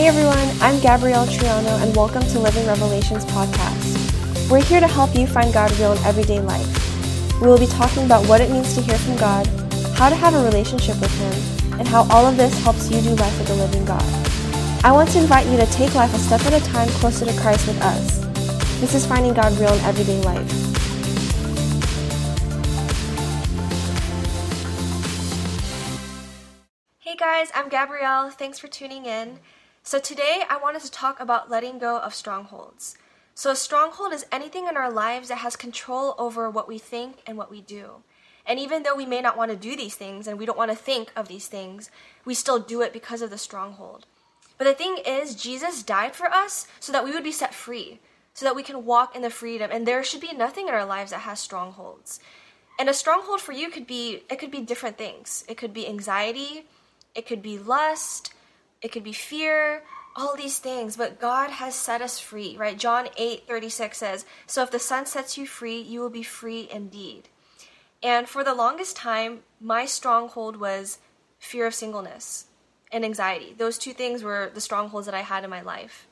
[0.00, 4.50] Hey everyone, I'm Gabrielle Triano, and welcome to Living Revelations podcast.
[4.50, 7.38] We're here to help you find God real in everyday life.
[7.38, 9.46] We will be talking about what it means to hear from God,
[9.98, 13.10] how to have a relationship with Him, and how all of this helps you do
[13.10, 14.02] life with the living God.
[14.82, 17.38] I want to invite you to take life a step at a time closer to
[17.38, 18.20] Christ with us.
[18.80, 20.50] This is finding God real in everyday life.
[27.00, 28.30] Hey guys, I'm Gabrielle.
[28.30, 29.40] Thanks for tuning in.
[29.90, 32.96] So today I wanted to talk about letting go of strongholds.
[33.34, 37.16] So a stronghold is anything in our lives that has control over what we think
[37.26, 38.04] and what we do.
[38.46, 40.70] And even though we may not want to do these things and we don't want
[40.70, 41.90] to think of these things,
[42.24, 44.06] we still do it because of the stronghold.
[44.58, 47.98] But the thing is, Jesus died for us so that we would be set free,
[48.32, 49.72] so that we can walk in the freedom.
[49.72, 52.20] And there should be nothing in our lives that has strongholds.
[52.78, 55.44] And a stronghold for you could be it could be different things.
[55.48, 56.66] It could be anxiety,
[57.16, 58.32] it could be lust,
[58.82, 59.82] it could be fear,
[60.16, 62.78] all these things, but God has set us free, right?
[62.78, 66.68] John 8 36 says, So if the Son sets you free, you will be free
[66.70, 67.28] indeed.
[68.02, 70.98] And for the longest time, my stronghold was
[71.38, 72.46] fear of singleness
[72.90, 73.54] and anxiety.
[73.56, 76.08] Those two things were the strongholds that I had in my life.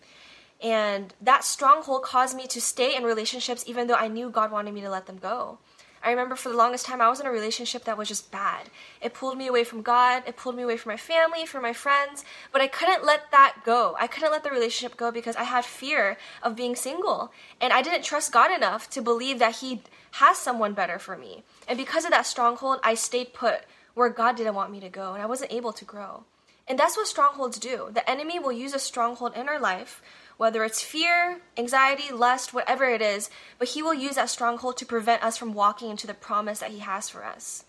[0.63, 4.75] And that stronghold caused me to stay in relationships even though I knew God wanted
[4.75, 5.59] me to let them go.
[6.03, 8.71] I remember for the longest time I was in a relationship that was just bad.
[9.01, 11.73] It pulled me away from God, it pulled me away from my family, from my
[11.73, 13.97] friends, but I couldn't let that go.
[13.99, 17.33] I couldn't let the relationship go because I had fear of being single.
[17.61, 19.83] And I didn't trust God enough to believe that He
[20.13, 21.43] has someone better for me.
[21.67, 23.63] And because of that stronghold, I stayed put
[23.95, 26.25] where God didn't want me to go, and I wasn't able to grow.
[26.69, 27.89] And that's what strongholds do.
[27.93, 30.03] The enemy will use a stronghold in our life
[30.39, 34.87] whether it's fear, anxiety, lust, whatever it is, but He will use that stronghold to
[34.87, 37.65] prevent us from walking into the promise that He has for us.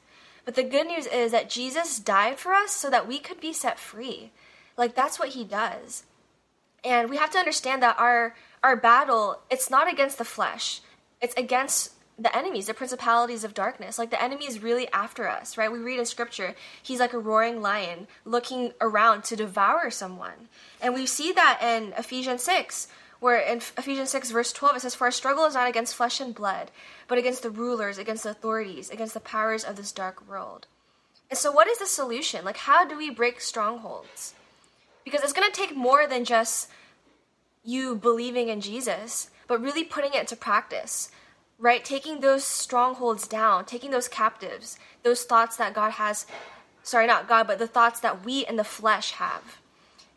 [0.45, 3.51] But the good news is that Jesus died for us so that we could be
[3.51, 4.31] set free.
[4.77, 6.03] Like that's what He does.
[6.83, 10.81] And we have to understand that our our battle, it's not against the flesh.
[11.21, 13.97] It's against the enemies, the principalities of darkness.
[13.97, 15.71] Like the enemy is really after us, right?
[15.71, 16.53] We read in scripture,
[16.83, 20.49] he's like a roaring lion looking around to devour someone.
[20.81, 22.87] And we see that in Ephesians 6,
[23.19, 26.19] where in Ephesians 6, verse 12, it says, For our struggle is not against flesh
[26.19, 26.71] and blood,
[27.07, 30.67] but against the rulers, against the authorities, against the powers of this dark world.
[31.29, 32.43] And so, what is the solution?
[32.43, 34.33] Like, how do we break strongholds?
[35.03, 36.69] Because it's going to take more than just
[37.63, 41.11] you believing in Jesus, but really putting it into practice
[41.59, 41.83] right?
[41.83, 46.25] Taking those strongholds down, taking those captives, those thoughts that God has,
[46.83, 49.59] sorry, not God, but the thoughts that we in the flesh have.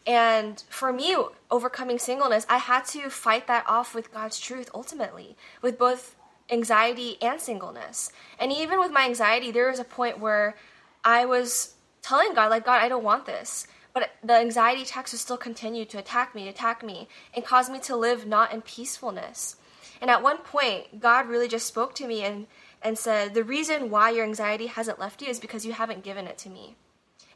[0.07, 1.17] And for me,
[1.51, 6.17] overcoming singleness, I had to fight that off with God's truth ultimately, with both
[6.51, 8.11] anxiety and singleness.
[8.39, 10.57] And even with my anxiety, there was a point where
[11.05, 13.67] I was telling God, like, God, I don't want this.
[13.93, 17.79] But the anxiety attacks would still continue to attack me, attack me, and cause me
[17.81, 19.57] to live not in peacefulness.
[20.03, 22.49] And at one point, God really just spoke to me and,
[22.83, 26.27] and said, The reason why your anxiety hasn't left you is because you haven't given
[26.27, 26.75] it to me.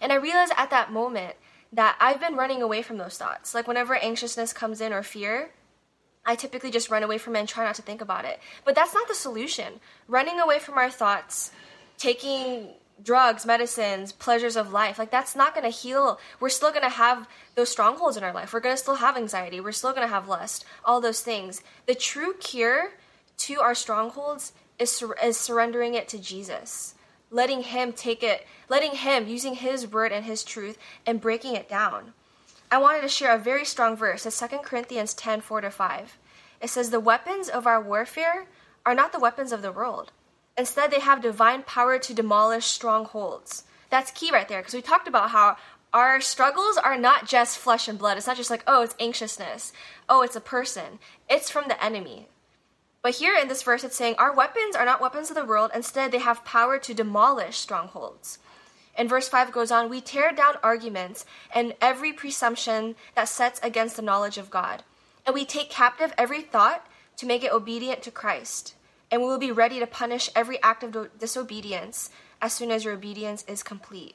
[0.01, 1.37] And I realized at that moment
[1.73, 3.55] that I've been running away from those thoughts.
[3.55, 5.51] Like whenever anxiousness comes in or fear,
[6.25, 8.41] I typically just run away from it and try not to think about it.
[8.65, 9.75] But that's not the solution.
[10.09, 11.53] Running away from our thoughts,
[11.99, 12.71] taking
[13.03, 14.99] drugs, medicines, pleasures of life.
[14.99, 16.19] Like that's not going to heal.
[16.41, 18.53] We're still going to have those strongholds in our life.
[18.53, 19.61] We're going to still have anxiety.
[19.61, 20.65] We're still going to have lust.
[20.85, 21.63] All those things.
[21.87, 22.93] The true cure
[23.39, 26.95] to our strongholds is sur- is surrendering it to Jesus.
[27.31, 31.69] Letting him take it, letting him using his word and his truth and breaking it
[31.69, 32.13] down.
[32.71, 34.27] I wanted to share a very strong verse.
[34.27, 36.19] It's 2 Corinthians 10 4 to 5.
[36.61, 38.47] It says, The weapons of our warfare
[38.85, 40.13] are not the weapons of the world
[40.59, 43.65] Instead, they have divine power to demolish strongholds.
[43.91, 45.57] That's key right there because we talked about how
[45.93, 48.17] our struggles are not just flesh and blood.
[48.17, 49.73] It's not just like, oh, it's anxiousness.
[50.09, 50.99] Oh, it's a person.
[51.29, 52.29] It's from the enemy.
[53.03, 55.71] But here in this verse, it's saying our weapons are not weapons of the world.
[55.75, 58.39] Instead, they have power to demolish strongholds.
[58.97, 61.25] And verse 5 goes on We tear down arguments
[61.55, 64.83] and every presumption that sets against the knowledge of God.
[65.25, 66.87] And we take captive every thought
[67.19, 68.75] to make it obedient to Christ
[69.11, 72.11] and we will be ready to punish every act of disobedience
[72.43, 74.15] as soon as your obedience is complete.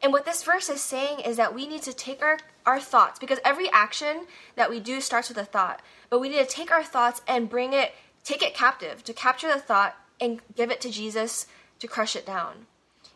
[0.00, 3.18] And what this verse is saying is that we need to take our, our thoughts,
[3.18, 6.70] because every action that we do starts with a thought, but we need to take
[6.70, 7.92] our thoughts and bring it,
[8.22, 11.46] take it captive, to capture the thought and give it to Jesus
[11.80, 12.66] to crush it down.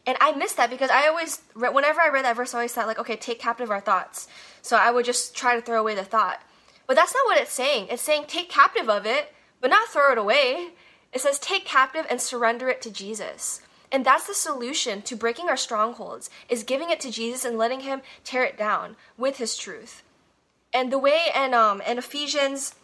[0.04, 2.88] And I miss that because I always, whenever I read that verse, I always thought,
[2.88, 4.26] like, okay, take captive our thoughts.
[4.60, 6.42] So I would just try to throw away the thought.
[6.88, 7.86] But that's not what it's saying.
[7.90, 10.70] It's saying take captive of it, but not throw it away.
[11.12, 13.60] It says, take captive and surrender it to Jesus.
[13.92, 17.80] And that's the solution to breaking our strongholds, is giving it to Jesus and letting
[17.80, 20.02] him tear it down with his truth.
[20.72, 22.74] And the way and um in Ephesians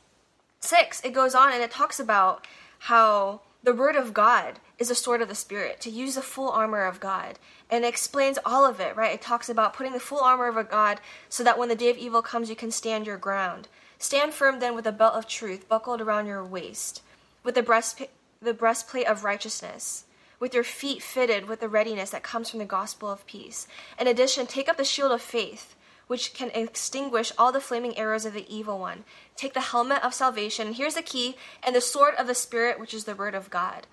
[0.61, 2.47] 6 it goes on and it talks about
[2.81, 6.51] how the word of God is a sword of the spirit to use the full
[6.51, 7.39] armor of God
[7.71, 9.15] and it explains all of it, right?
[9.15, 11.91] It talks about putting the full armor of a God so that when the day
[11.91, 13.69] of evil comes you can stand your ground.
[13.99, 17.03] Stand firm then with a belt of truth buckled around your waist,
[17.43, 18.01] with the breast
[18.41, 20.05] the breastplate of righteousness
[20.41, 23.67] with your feet fitted with the readiness that comes from the gospel of peace.
[23.99, 25.75] In addition, take up the shield of faith,
[26.07, 29.05] which can extinguish all the flaming arrows of the evil one.
[29.37, 32.95] Take the helmet of salvation, here's the key, and the sword of the Spirit, which
[32.95, 33.87] is the word of God.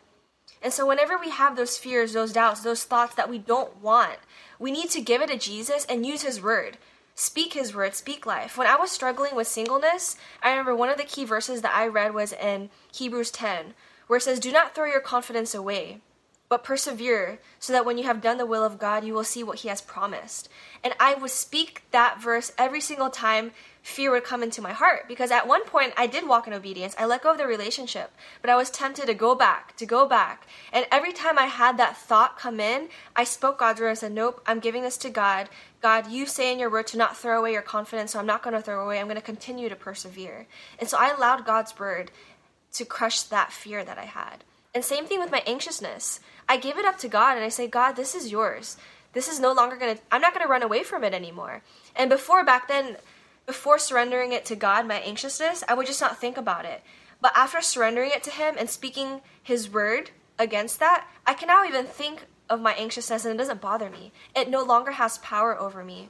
[0.61, 4.17] And so, whenever we have those fears, those doubts, those thoughts that we don't want,
[4.57, 6.77] we need to give it to Jesus and use His word.
[7.13, 8.57] Speak His word, speak life.
[8.57, 11.87] When I was struggling with singleness, I remember one of the key verses that I
[11.87, 13.73] read was in Hebrews 10,
[14.07, 16.01] where it says, Do not throw your confidence away
[16.47, 19.43] but persevere so that when you have done the will of God, you will see
[19.43, 20.47] what He has promised.
[20.83, 25.07] And I would speak that verse every single time fear would come into my heart
[25.07, 26.95] because at one point I did walk in obedience.
[26.97, 28.11] I let go of the relationship,
[28.41, 30.47] but I was tempted to go back, to go back.
[30.71, 34.11] And every time I had that thought come in, I spoke God's word and said,
[34.11, 35.49] Nope, I'm giving this to God.
[35.81, 38.41] God, you say in your word to not throw away your confidence, so I'm not
[38.41, 38.99] going to throw away.
[38.99, 40.47] I'm going to continue to persevere.
[40.79, 42.11] And so I allowed God's word
[42.77, 44.43] to crush that fear that I had.
[44.73, 46.19] And same thing with my anxiousness.
[46.49, 48.77] I give it up to God and I say, God, this is yours.
[49.13, 51.61] This is no longer going to, I'm not going to run away from it anymore.
[51.95, 52.97] And before, back then,
[53.45, 56.83] before surrendering it to God, my anxiousness, I would just not think about it.
[57.21, 61.63] But after surrendering it to Him and speaking His word against that, I can now
[61.63, 64.11] even think of my anxiousness and it doesn't bother me.
[64.35, 66.09] It no longer has power over me.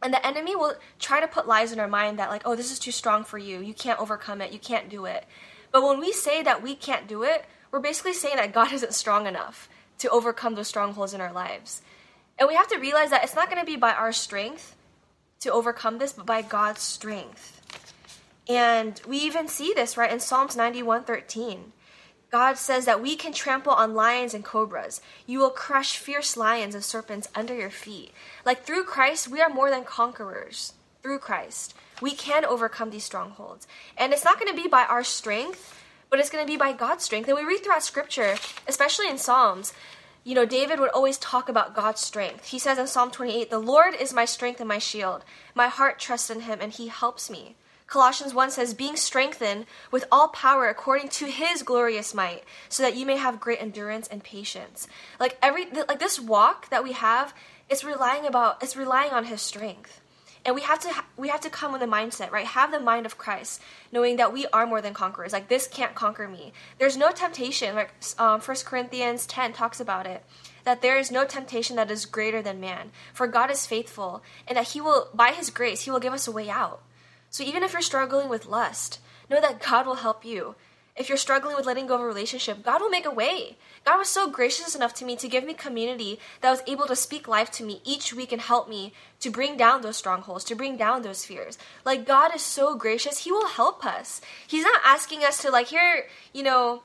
[0.00, 2.70] And the enemy will try to put lies in our mind that, like, oh, this
[2.70, 3.60] is too strong for you.
[3.60, 4.52] You can't overcome it.
[4.52, 5.24] You can't do it.
[5.72, 8.94] But when we say that we can't do it, we're basically saying that God isn't
[8.94, 9.68] strong enough
[9.98, 11.82] to overcome those strongholds in our lives.
[12.38, 14.76] And we have to realize that it's not going to be by our strength
[15.40, 17.60] to overcome this, but by God's strength.
[18.48, 21.72] And we even see this, right, in Psalms 91:13.
[22.30, 25.00] God says that we can trample on lions and cobras.
[25.26, 28.12] You will crush fierce lions and serpents under your feet.
[28.44, 30.74] Like through Christ, we are more than conquerors.
[31.08, 33.66] Through Christ, we can overcome these strongholds.
[33.96, 35.74] And it's not going to be by our strength,
[36.10, 37.28] but it's going to be by God's strength.
[37.28, 38.34] And we read throughout scripture,
[38.66, 39.72] especially in Psalms,
[40.22, 42.48] you know, David would always talk about God's strength.
[42.48, 45.24] He says in Psalm 28, The Lord is my strength and my shield.
[45.54, 47.56] My heart trusts in him, and he helps me.
[47.86, 52.96] Colossians 1 says, Being strengthened with all power according to his glorious might, so that
[52.96, 54.86] you may have great endurance and patience.
[55.18, 57.32] Like every like this walk that we have,
[57.70, 60.02] it's relying about it's relying on his strength
[60.44, 62.46] and we have to we have to come with a mindset right?
[62.46, 63.60] Have the mind of christ
[63.92, 65.32] knowing that we are more than conquerors.
[65.32, 66.52] Like this can't conquer me.
[66.78, 70.24] There's no temptation like um, 1 corinthians 10 talks about it
[70.64, 72.90] that there is no temptation that is greater than man.
[73.12, 76.28] For god is faithful and that he will by his grace he will give us
[76.28, 76.82] a way out.
[77.30, 79.00] So even if you're struggling with lust
[79.30, 80.54] know that god will help you
[80.98, 83.56] if you're struggling with letting go of a relationship, God will make a way.
[83.84, 86.96] God was so gracious enough to me to give me community that was able to
[86.96, 90.56] speak life to me each week and help me to bring down those strongholds, to
[90.56, 91.56] bring down those fears.
[91.84, 94.20] Like God is so gracious, He will help us.
[94.46, 96.82] He's not asking us to like here, you know,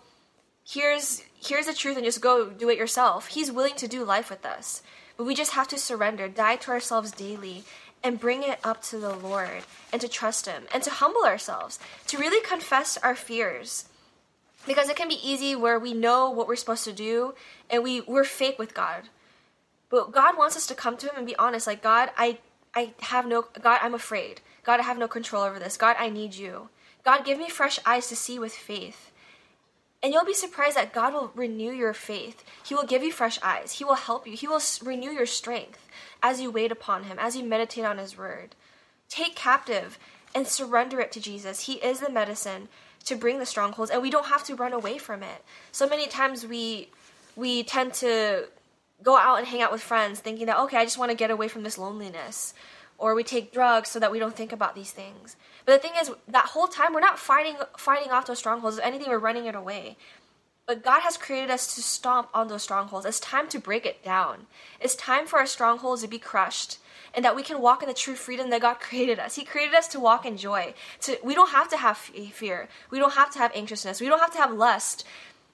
[0.63, 3.27] here's here's the truth and just go do it yourself.
[3.27, 4.84] He's willing to do life with us.
[5.17, 7.63] But we just have to surrender, die to ourselves daily,
[8.03, 11.79] and bring it up to the Lord and to trust Him and to humble ourselves,
[12.08, 13.86] to really confess our fears
[14.65, 17.36] because it can be easy where we know what we're supposed to do
[17.70, 19.10] and we we're fake with God.
[19.89, 22.39] But God wants us to come to him and be honest like God, I
[22.75, 24.41] I have no God, I'm afraid.
[24.63, 25.77] God, I have no control over this.
[25.77, 26.70] God, I need you.
[27.03, 29.12] God, give me fresh eyes to see with faith.
[30.01, 32.43] And you'll be surprised that God will renew your faith.
[32.65, 33.74] He will give you fresh eyes.
[33.74, 34.36] He will help you.
[34.36, 35.88] He will renew your strength
[36.22, 38.55] as you wait upon Him, as you meditate on His word.
[39.08, 39.98] Take captive
[40.36, 41.67] and surrender it to Jesus.
[41.67, 42.67] He is the medicine
[43.05, 45.43] to bring the strongholds and we don't have to run away from it.
[45.72, 46.89] So many times we
[47.36, 48.48] we tend to
[49.01, 51.31] go out and hang out with friends thinking that okay, I just want to get
[51.31, 52.53] away from this loneliness.
[53.00, 55.36] Or we take drugs so that we don't think about these things.
[55.65, 58.77] But the thing is that whole time we're not fighting fighting off those strongholds.
[58.77, 59.98] If anything, we're running it away.
[60.65, 63.05] But God has created us to stomp on those strongholds.
[63.05, 64.48] It's time to break it down.
[64.79, 66.77] It's time for our strongholds to be crushed
[67.13, 69.36] and that we can walk in the true freedom that God created us.
[69.36, 70.74] He created us to walk in joy.
[71.01, 72.70] To we don't have to have eh, fear.
[72.89, 74.00] We don't have to have anxiousness.
[74.00, 75.05] We don't have to have lust.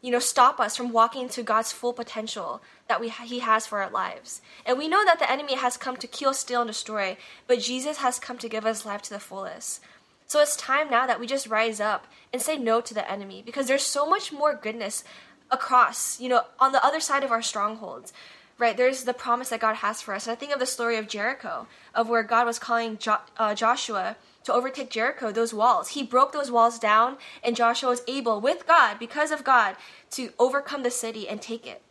[0.02, 3.82] You know, stop us from walking to God's full potential that we He has for
[3.82, 4.42] our lives.
[4.66, 7.98] And we know that the enemy has come to kill, steal, and destroy, but Jesus
[7.98, 9.82] has come to give us life to the fullest.
[10.30, 13.42] So it's time now that we just rise up and say no to the enemy
[13.46, 15.04] because there's so much more goodness
[15.52, 18.14] across, you know, on the other side of our strongholds
[18.60, 18.76] right?
[18.76, 20.28] There's the promise that god has for us.
[20.28, 23.56] And i think of the story of jericho of where god was calling jo- uh,
[23.56, 25.90] joshua to to overtake Jericho, those walls.
[25.90, 29.76] He broke those walls down, and Joshua was able, with God, because of God,
[30.12, 31.84] to overcome the city and take it,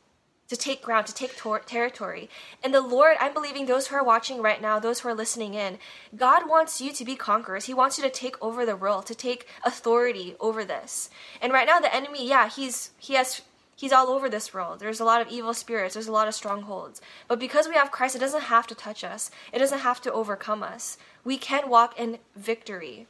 [0.48, 2.28] to take ground, to take tor- territory.
[2.64, 5.54] And the Lord, I'm believing those who are watching right now, those who are listening
[5.54, 5.78] in,
[6.16, 7.66] God wants you to be conquerors.
[7.66, 11.10] He wants you to take over the world, to take authority over this.
[11.42, 13.42] And right now, the enemy, yeah, he's he has
[13.78, 14.80] He's all over this world.
[14.80, 17.00] There's a lot of evil spirits, there's a lot of strongholds.
[17.28, 20.12] But because we have Christ, it doesn't have to touch us, it doesn't have to
[20.12, 20.98] overcome us.
[21.22, 23.06] We can walk in victory.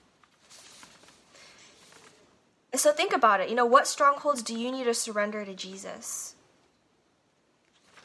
[2.75, 3.49] So think about it.
[3.49, 6.35] You know, what strongholds do you need to surrender to Jesus?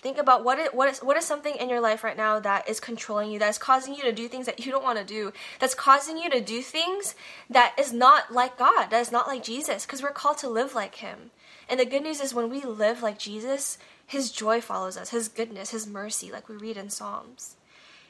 [0.04, 2.70] Think about what is, what is what is something in your life right now that
[2.70, 5.06] is controlling you, that is causing you to do things that you don't want to
[5.06, 7.16] do, that's causing you to do things
[7.50, 10.76] that is not like God, that is not like Jesus, because we're called to live
[10.76, 11.32] like Him.
[11.70, 15.28] And the good news is when we live like Jesus, his joy follows us, his
[15.28, 17.56] goodness, his mercy, like we read in Psalms.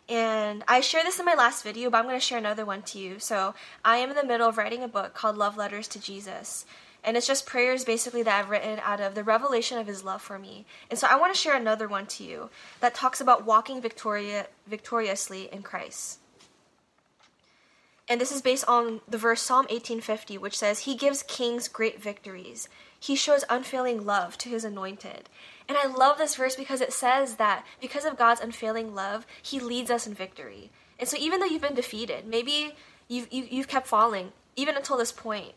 [0.10, 2.82] And I shared this in my last video, but I'm going to share another one
[2.84, 3.20] to you.
[3.20, 6.66] So I am in the middle of writing a book called Love Letters to Jesus.
[7.04, 10.22] And it's just prayers basically that I've written out of the revelation of his love
[10.22, 10.66] for me.
[10.90, 14.48] And so I want to share another one to you that talks about walking victoria,
[14.68, 16.20] victoriously in Christ.
[18.08, 22.02] And this is based on the verse Psalm 1850, which says, He gives kings great
[22.02, 22.68] victories.
[23.00, 25.30] He shows unfailing love to his anointed.
[25.68, 29.60] And I love this verse because it says that because of God's unfailing love, he
[29.60, 30.72] leads us in victory.
[31.00, 32.76] And so even though you've been defeated, maybe
[33.08, 35.54] you've, you, have you have kept falling, even until this point,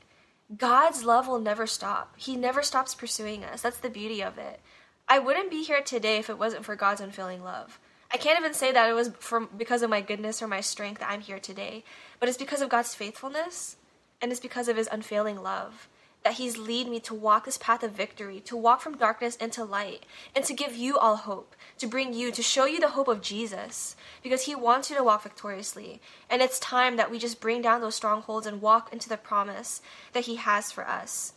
[0.55, 2.15] God's love will never stop.
[2.17, 3.63] He never stops pursuing us.
[3.63, 4.61] That's the beauty of it.
[5.09, 7.81] I wouldn't be here today if it wasn't for God's unfailing love.
[8.13, 11.01] I can't even say that it was from because of my goodness or my strength
[11.01, 11.85] that I'm here today,
[12.21, 13.77] but it's because of God's faithfulness
[14.23, 15.89] and it's because of his unfailing love
[16.27, 19.63] that He's lead me to walk this path of victory, to walk from darkness into
[19.63, 20.05] light,
[20.35, 23.23] and to give you all hope, to bring you, to show you the hope of
[23.23, 26.01] Jesus, because He wants you to walk victoriously.
[26.29, 29.81] And it's time that we just bring down those strongholds and walk into the promise
[30.15, 31.33] that He has for us.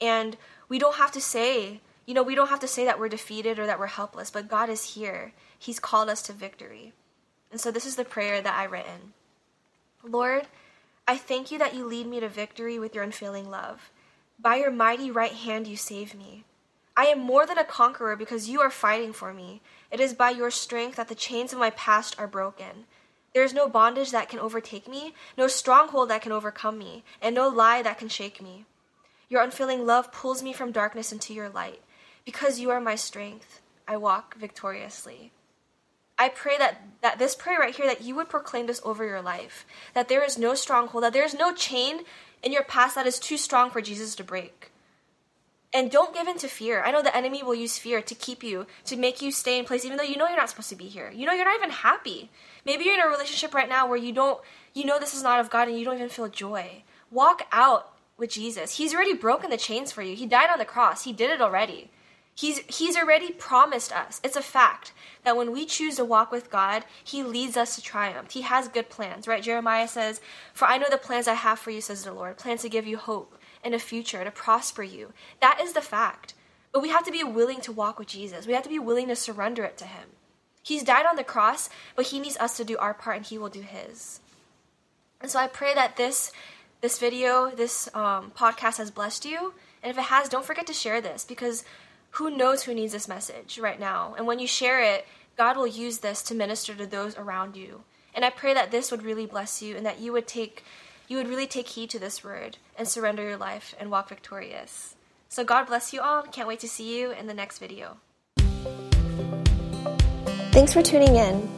[0.00, 0.36] And
[0.68, 3.58] we don't have to say, you know, we don't have to say that we're defeated
[3.58, 5.32] or that we're helpless, but God is here.
[5.58, 6.92] He's called us to victory.
[7.50, 9.14] And so this is the prayer that I written.
[10.04, 10.46] Lord,
[11.08, 13.90] I thank you that you lead me to victory with your unfailing love.
[14.40, 16.44] By your mighty right hand you save me.
[16.96, 19.60] I am more than a conqueror because you are fighting for me.
[19.90, 22.86] It is by your strength that the chains of my past are broken.
[23.34, 27.34] There is no bondage that can overtake me, no stronghold that can overcome me, and
[27.34, 28.64] no lie that can shake me.
[29.28, 31.82] Your unfailing love pulls me from darkness into your light.
[32.24, 35.32] Because you are my strength, I walk victoriously.
[36.18, 39.22] I pray that, that this prayer right here, that you would proclaim this over your
[39.22, 39.64] life.
[39.94, 42.00] That there is no stronghold, that there is no chain
[42.42, 44.70] in your past that is too strong for Jesus to break.
[45.72, 46.82] And don't give in to fear.
[46.82, 49.66] I know the enemy will use fear to keep you, to make you stay in
[49.66, 51.10] place, even though you know you're not supposed to be here.
[51.14, 52.30] You know you're not even happy.
[52.64, 54.40] Maybe you're in a relationship right now where you don't,
[54.72, 56.84] you know this is not of God and you don't even feel joy.
[57.10, 58.76] Walk out with Jesus.
[58.76, 60.16] He's already broken the chains for you.
[60.16, 61.04] He died on the cross.
[61.04, 61.90] He did it already.
[62.38, 64.20] He's, he's already promised us.
[64.22, 64.92] It's a fact
[65.24, 68.30] that when we choose to walk with God, He leads us to triumph.
[68.30, 69.42] He has good plans, right?
[69.42, 70.20] Jeremiah says,
[70.54, 72.86] For I know the plans I have for you, says the Lord, plans to give
[72.86, 75.12] you hope and a future, to prosper you.
[75.40, 76.34] That is the fact.
[76.70, 78.46] But we have to be willing to walk with Jesus.
[78.46, 80.10] We have to be willing to surrender it to Him.
[80.62, 83.36] He's died on the cross, but He needs us to do our part and He
[83.36, 84.20] will do His.
[85.20, 86.30] And so I pray that this
[86.82, 89.54] this video, this um, podcast has blessed you.
[89.82, 91.64] And if it has, don't forget to share this because
[92.12, 94.14] who knows who needs this message right now?
[94.16, 97.82] And when you share it, God will use this to minister to those around you.
[98.14, 100.64] And I pray that this would really bless you and that you would take
[101.06, 104.94] you would really take heed to this word and surrender your life and walk victorious.
[105.30, 106.22] So God bless you all.
[106.22, 107.96] Can't wait to see you in the next video.
[110.52, 111.48] Thanks for tuning in.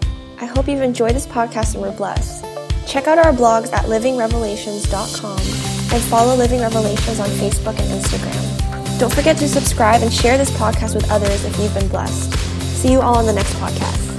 [0.40, 2.44] I hope you've enjoyed this podcast and were blessed.
[2.86, 5.38] Check out our blogs at livingrevelations.com
[5.92, 8.69] and follow Living Revelations on Facebook and Instagram.
[9.00, 12.34] Don't forget to subscribe and share this podcast with others if you've been blessed.
[12.82, 14.09] See you all on the next podcast.